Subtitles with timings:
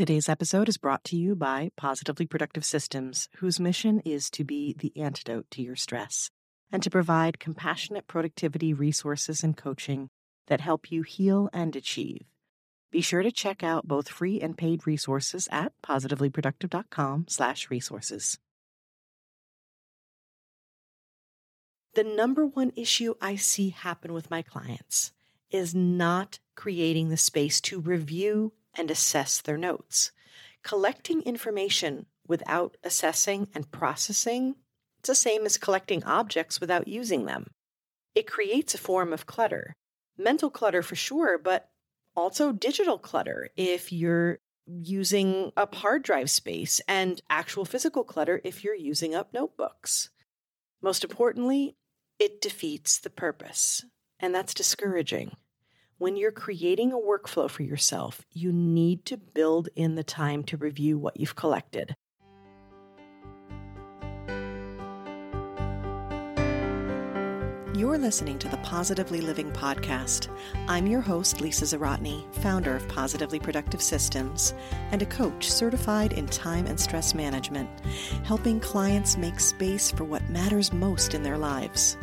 [0.00, 4.74] Today's episode is brought to you by Positively Productive Systems, whose mission is to be
[4.78, 6.30] the antidote to your stress
[6.72, 10.08] and to provide compassionate productivity resources and coaching
[10.46, 12.22] that help you heal and achieve.
[12.90, 18.38] Be sure to check out both free and paid resources at positivelyproductive.com/resources.
[21.92, 25.12] The number one issue I see happen with my clients
[25.50, 30.10] is not creating the space to review and assess their notes.
[30.64, 34.56] Collecting information without assessing and processing,
[34.98, 37.48] it's the same as collecting objects without using them.
[38.14, 39.76] It creates a form of clutter.
[40.16, 41.68] Mental clutter for sure, but
[42.16, 48.64] also digital clutter if you're using up hard drive space and actual physical clutter if
[48.64, 50.08] you're using up notebooks.
[50.82, 51.76] Most importantly,
[52.18, 53.84] it defeats the purpose,
[54.18, 55.36] and that's discouraging.
[56.00, 60.56] When you're creating a workflow for yourself, you need to build in the time to
[60.56, 61.94] review what you've collected.
[67.78, 70.34] You're listening to the Positively Living Podcast.
[70.68, 74.54] I'm your host, Lisa Zawrotny, founder of Positively Productive Systems
[74.92, 77.68] and a coach certified in time and stress management,
[78.24, 81.98] helping clients make space for what matters most in their lives.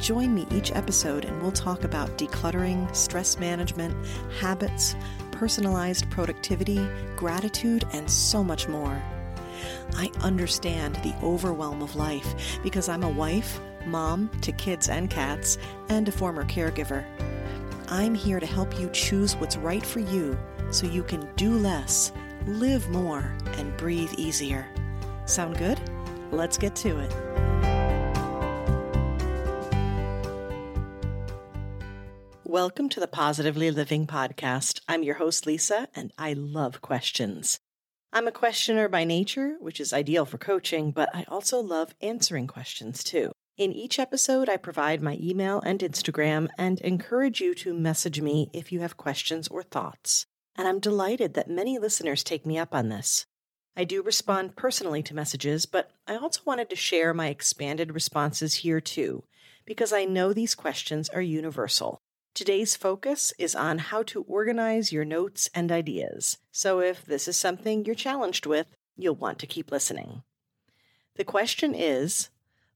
[0.00, 3.94] Join me each episode and we'll talk about decluttering, stress management,
[4.40, 4.96] habits,
[5.30, 9.02] personalized productivity, gratitude, and so much more.
[9.96, 15.58] I understand the overwhelm of life because I'm a wife mom to kids and cats,
[15.88, 17.04] and a former caregiver.
[17.88, 20.38] I'm here to help you choose what's right for you
[20.70, 22.12] so you can do less,
[22.46, 24.66] live more, and breathe easier.
[25.26, 25.78] Sound good?
[26.30, 27.53] Let's get to it.
[32.54, 34.80] Welcome to the Positively Living Podcast.
[34.86, 37.58] I'm your host, Lisa, and I love questions.
[38.12, 42.46] I'm a questioner by nature, which is ideal for coaching, but I also love answering
[42.46, 43.32] questions too.
[43.58, 48.50] In each episode, I provide my email and Instagram and encourage you to message me
[48.52, 50.24] if you have questions or thoughts.
[50.54, 53.26] And I'm delighted that many listeners take me up on this.
[53.76, 58.54] I do respond personally to messages, but I also wanted to share my expanded responses
[58.54, 59.24] here too,
[59.66, 62.00] because I know these questions are universal.
[62.34, 66.38] Today's focus is on how to organize your notes and ideas.
[66.50, 70.24] So if this is something you're challenged with, you'll want to keep listening.
[71.14, 72.30] The question is,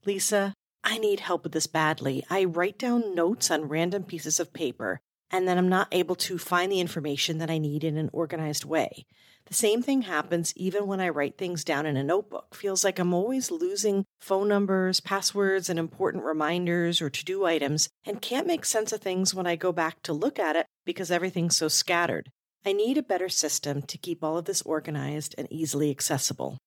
[0.07, 0.55] Lisa,
[0.85, 2.25] I need help with this badly.
[2.31, 6.39] I write down notes on random pieces of paper, and then I'm not able to
[6.39, 9.07] find the information that I need in an organized way.
[9.48, 12.54] The same thing happens even when I write things down in a notebook.
[12.54, 17.88] Feels like I'm always losing phone numbers, passwords, and important reminders or to do items,
[18.04, 21.10] and can't make sense of things when I go back to look at it because
[21.10, 22.28] everything's so scattered.
[22.66, 26.59] I need a better system to keep all of this organized and easily accessible.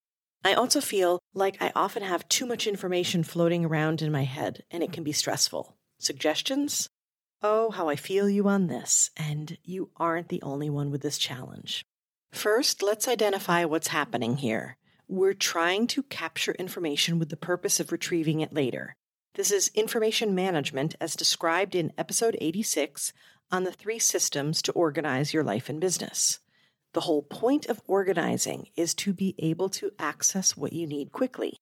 [0.44, 4.64] I also feel like I often have too much information floating around in my head,
[4.72, 5.78] and it can be stressful.
[6.00, 6.90] Suggestions?
[7.44, 11.20] Oh, how I feel you on this, and you aren't the only one with this
[11.20, 11.84] challenge.
[12.32, 14.78] First, let's identify what's happening here.
[15.08, 18.96] We're trying to capture information with the purpose of retrieving it later.
[19.36, 23.12] This is information management as described in episode 86
[23.52, 26.40] on the three systems to organize your life and business.
[26.94, 31.58] The whole point of organizing is to be able to access what you need quickly.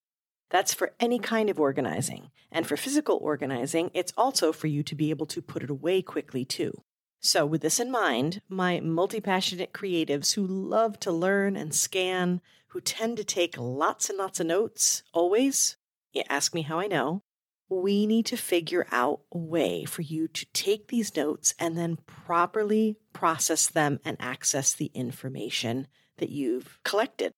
[0.50, 2.30] That's for any kind of organizing.
[2.52, 6.02] And for physical organizing, it's also for you to be able to put it away
[6.02, 6.74] quickly too.
[7.22, 12.42] So, with this in mind, my multi passionate creatives who love to learn and scan,
[12.68, 15.76] who tend to take lots and lots of notes, always,
[16.14, 17.24] you ask me how I know,
[17.70, 21.98] we need to figure out a way for you to take these notes and then
[22.08, 25.88] properly process them and access the information
[26.18, 27.32] that you've collected.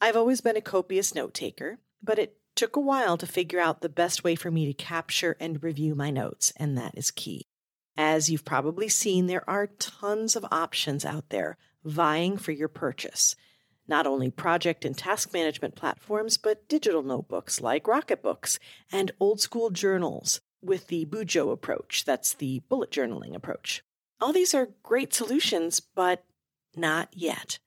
[0.00, 3.80] I've always been a copious note taker, but it took a while to figure out
[3.80, 7.44] the best way for me to capture and review my notes, and that is key.
[8.02, 13.36] As you've probably seen, there are tons of options out there vying for your purchase
[13.86, 18.58] not only project and task management platforms, but digital notebooks like Rocketbooks
[18.90, 22.04] and old school journals with the Bujo approach.
[22.06, 23.82] That's the bullet journaling approach.
[24.18, 26.24] All these are great solutions, but
[26.74, 27.58] not yet.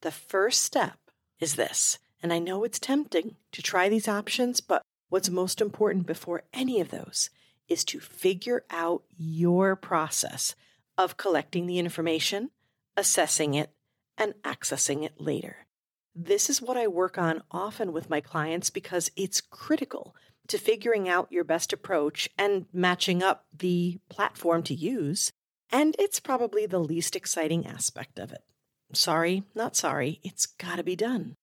[0.00, 0.98] The first step
[1.40, 1.98] is this.
[2.22, 4.80] And I know it's tempting to try these options, but
[5.10, 7.28] what's most important before any of those
[7.68, 10.54] is to figure out your process
[10.96, 12.50] of collecting the information,
[12.96, 13.70] assessing it,
[14.16, 15.66] and accessing it later.
[16.14, 20.14] This is what I work on often with my clients because it's critical
[20.46, 25.32] to figuring out your best approach and matching up the platform to use.
[25.72, 28.42] And it's probably the least exciting aspect of it.
[28.92, 30.20] Sorry, not sorry.
[30.22, 31.34] It's got to be done.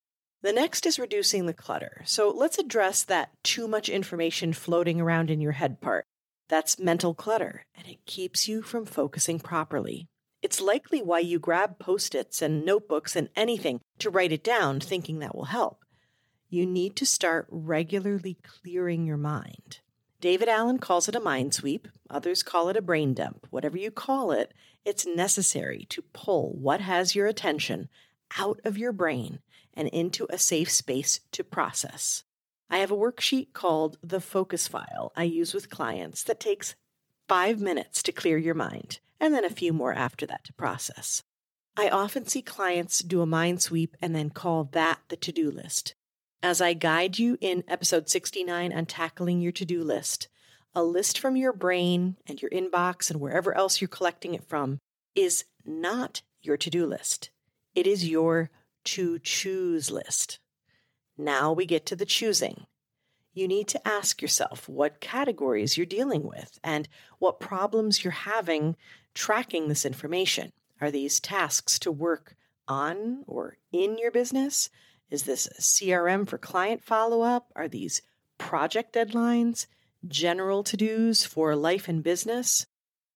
[0.42, 2.02] The next is reducing the clutter.
[2.04, 6.04] So let's address that too much information floating around in your head part.
[6.52, 10.06] That's mental clutter, and it keeps you from focusing properly.
[10.42, 14.78] It's likely why you grab post its and notebooks and anything to write it down,
[14.78, 15.78] thinking that will help.
[16.50, 19.80] You need to start regularly clearing your mind.
[20.20, 21.88] David Allen calls it a mind sweep.
[22.10, 23.46] Others call it a brain dump.
[23.48, 24.52] Whatever you call it,
[24.84, 27.88] it's necessary to pull what has your attention
[28.36, 29.38] out of your brain
[29.72, 32.24] and into a safe space to process.
[32.72, 36.74] I have a worksheet called the focus file I use with clients that takes
[37.28, 41.22] five minutes to clear your mind and then a few more after that to process.
[41.76, 45.50] I often see clients do a mind sweep and then call that the to do
[45.50, 45.94] list.
[46.42, 50.28] As I guide you in episode 69 on tackling your to do list,
[50.74, 54.78] a list from your brain and your inbox and wherever else you're collecting it from
[55.14, 57.28] is not your to do list.
[57.74, 58.48] It is your
[58.84, 60.38] to choose list.
[61.22, 62.66] Now we get to the choosing.
[63.32, 66.88] You need to ask yourself what categories you're dealing with and
[67.18, 68.76] what problems you're having
[69.14, 70.52] tracking this information.
[70.80, 72.34] Are these tasks to work
[72.66, 74.68] on or in your business?
[75.10, 77.52] Is this a CRM for client follow up?
[77.54, 78.02] Are these
[78.36, 79.66] project deadlines?
[80.06, 82.66] General to dos for life and business?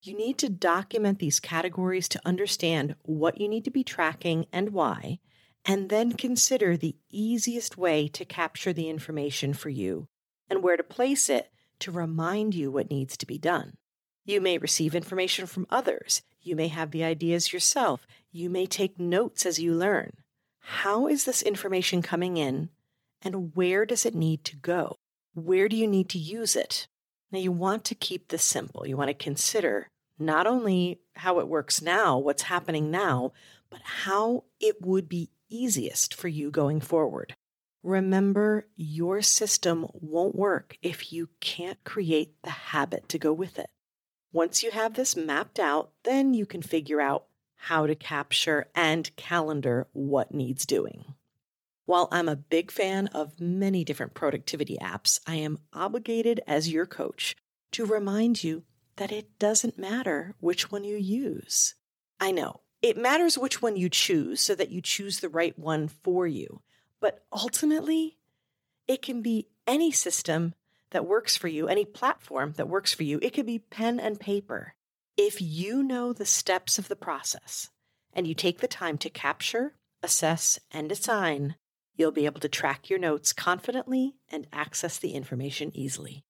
[0.00, 4.70] You need to document these categories to understand what you need to be tracking and
[4.70, 5.18] why,
[5.66, 10.06] and then consider the easiest way to capture the information for you
[10.48, 13.76] and where to place it to remind you what needs to be done.
[14.24, 16.22] You may receive information from others.
[16.40, 18.06] You may have the ideas yourself.
[18.30, 20.12] You may take notes as you learn.
[20.60, 22.70] How is this information coming in
[23.22, 24.96] and where does it need to go?
[25.34, 26.86] Where do you need to use it?
[27.32, 28.86] Now, you want to keep this simple.
[28.86, 29.88] You want to consider
[30.18, 33.32] not only how it works now, what's happening now,
[33.68, 37.34] but how it would be easiest for you going forward.
[37.82, 43.70] Remember, your system won't work if you can't create the habit to go with it.
[44.32, 49.14] Once you have this mapped out, then you can figure out how to capture and
[49.16, 51.14] calendar what needs doing.
[51.84, 56.86] While I'm a big fan of many different productivity apps, I am obligated as your
[56.86, 57.36] coach
[57.72, 58.64] to remind you
[58.96, 61.74] that it doesn't matter which one you use.
[62.18, 65.88] I know it matters which one you choose so that you choose the right one
[65.88, 66.62] for you.
[67.00, 68.16] But ultimately,
[68.86, 70.54] it can be any system
[70.90, 73.18] that works for you, any platform that works for you.
[73.22, 74.74] It could be pen and paper.
[75.16, 77.70] If you know the steps of the process
[78.12, 81.56] and you take the time to capture, assess, and assign,
[81.96, 86.25] you'll be able to track your notes confidently and access the information easily.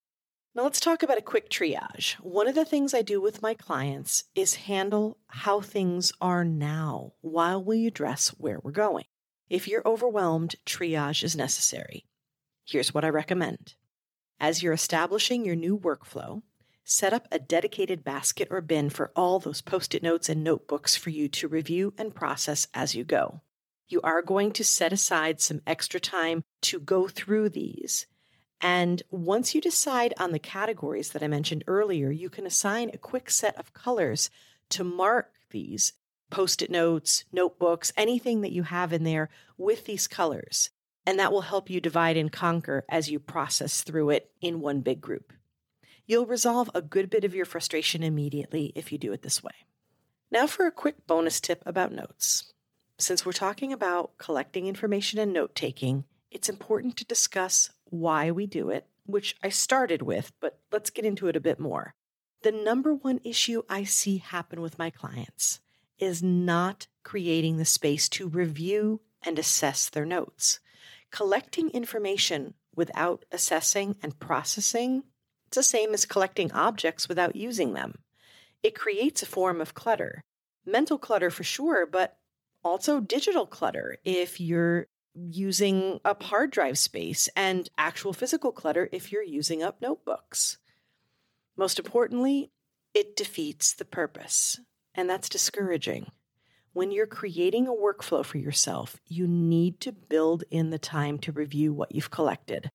[0.57, 2.15] Now, let's talk about a quick triage.
[2.15, 7.13] One of the things I do with my clients is handle how things are now
[7.21, 9.05] while we address where we're going.
[9.51, 12.07] If you're overwhelmed, triage is necessary.
[12.65, 13.75] Here's what I recommend.
[14.41, 16.41] As you're establishing your new workflow,
[16.85, 20.97] set up a dedicated basket or bin for all those post it notes and notebooks
[20.97, 23.43] for you to review and process as you go.
[23.89, 28.07] You are going to set aside some extra time to go through these
[28.61, 32.99] and once you decide on the categories that I mentioned earlier, you can assign a
[32.99, 34.31] quick set of colors
[34.71, 35.93] to mark these
[36.31, 40.71] post it notes, notebooks, anything that you have in there with these colors.
[41.05, 44.81] And that will help you divide and conquer as you process through it in one
[44.81, 45.33] big group.
[46.05, 49.53] You'll resolve a good bit of your frustration immediately if you do it this way.
[50.31, 52.53] Now, for a quick bonus tip about notes.
[52.99, 58.47] Since we're talking about collecting information and note taking, it's important to discuss why we
[58.47, 61.95] do it, which I started with, but let's get into it a bit more.
[62.43, 65.61] The number one issue I see happen with my clients
[65.99, 70.61] is not creating the space to review and assess their notes.
[71.11, 75.03] Collecting information without assessing and processing,
[75.47, 77.95] it's the same as collecting objects without using them.
[78.63, 80.25] It creates a form of clutter.
[80.65, 82.19] Mental clutter for sure, but
[82.65, 89.11] also digital clutter if you're using up hard drive space and actual physical clutter if
[89.11, 90.59] you're using up notebooks.
[91.57, 92.51] Most importantly,
[92.95, 94.61] it defeats the purpose,
[94.95, 96.11] and that's discouraging.
[96.73, 101.33] When you're creating a workflow for yourself, you need to build in the time to
[101.33, 102.71] review what you've collected.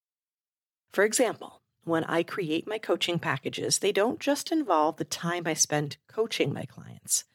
[0.91, 5.53] For example, when I create my coaching packages, they don't just involve the time I
[5.53, 7.25] spend coaching my clients.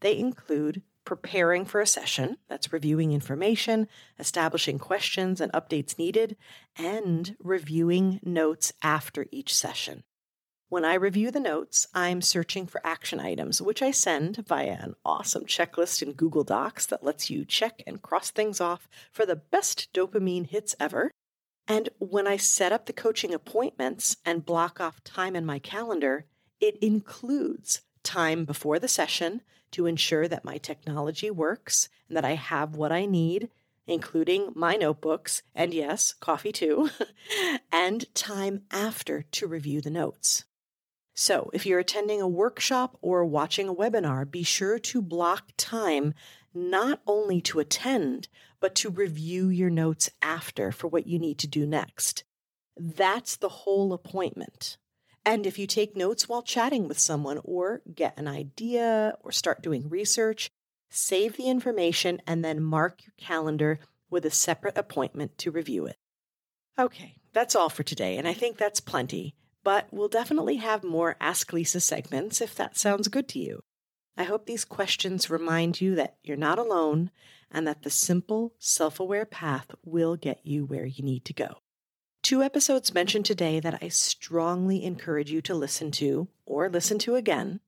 [0.00, 3.88] They include preparing for a session, that's reviewing information,
[4.20, 6.36] establishing questions and updates needed,
[6.78, 10.04] and reviewing notes after each session.
[10.68, 14.94] When I review the notes, I'm searching for action items, which I send via an
[15.04, 19.34] awesome checklist in Google Docs that lets you check and cross things off for the
[19.34, 21.10] best dopamine hits ever.
[21.66, 26.26] And when I set up the coaching appointments and block off time in my calendar,
[26.60, 32.34] it includes time before the session to ensure that my technology works and that I
[32.34, 33.50] have what I need,
[33.86, 36.90] including my notebooks and yes, coffee too,
[37.72, 40.44] and time after to review the notes.
[41.14, 46.14] So, if you're attending a workshop or watching a webinar, be sure to block time
[46.54, 48.28] not only to attend,
[48.60, 52.24] but to review your notes after for what you need to do next.
[52.76, 54.78] That's the whole appointment.
[55.24, 59.62] And if you take notes while chatting with someone or get an idea or start
[59.62, 60.50] doing research,
[60.88, 65.96] save the information and then mark your calendar with a separate appointment to review it.
[66.78, 71.16] Okay, that's all for today, and I think that's plenty but we'll definitely have more
[71.20, 73.62] Ask Lisa segments if that sounds good to you.
[74.16, 77.10] I hope these questions remind you that you're not alone
[77.50, 81.56] and that the simple, self aware path will get you where you need to go.
[82.22, 87.14] Two episodes mentioned today that I strongly encourage you to listen to or listen to
[87.14, 87.60] again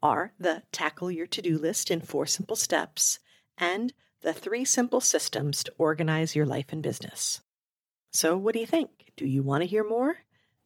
[0.00, 3.18] are the Tackle Your To Do List in Four Simple Steps
[3.58, 7.40] and the Three Simple Systems to Organize Your Life and Business.
[8.12, 9.12] So, what do you think?
[9.16, 10.18] Do you want to hear more?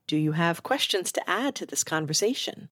[0.06, 2.68] Do you have questions to add to this conversation?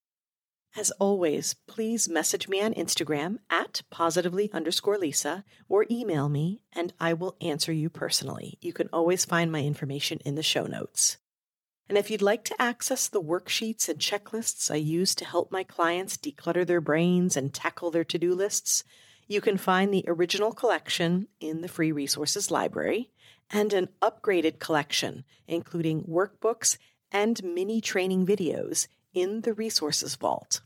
[0.76, 6.92] As always, please message me on Instagram at positively underscore Lisa or email me and
[7.00, 8.58] I will answer you personally.
[8.60, 11.18] You can always find my information in the show notes.
[11.88, 15.64] And if you'd like to access the worksheets and checklists I use to help my
[15.64, 18.84] clients declutter their brains and tackle their to do lists,
[19.26, 23.10] you can find the original collection in the free resources library
[23.50, 26.76] and an upgraded collection, including workbooks
[27.10, 28.86] and mini training videos
[29.20, 30.60] in the resources vault.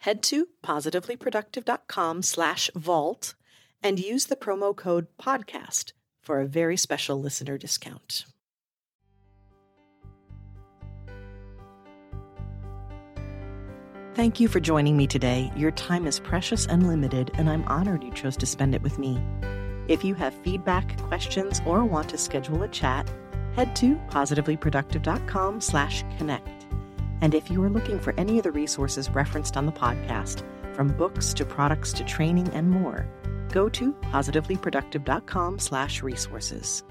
[0.00, 3.34] Head to positivelyproductive.com slash vault
[3.82, 8.24] and use the promo code podcast for a very special listener discount.
[14.14, 15.50] Thank you for joining me today.
[15.56, 18.96] Your time is precious and limited, and I'm honored you chose to spend it with
[18.96, 19.20] me.
[19.88, 23.10] If you have feedback, questions, or want to schedule a chat,
[23.56, 26.63] head to positivelyproductive.com slash connect.
[27.24, 30.88] And if you are looking for any of the resources referenced on the podcast, from
[30.88, 33.08] books to products to training and more,
[33.50, 36.84] go to positivelyproductive.com slash resources.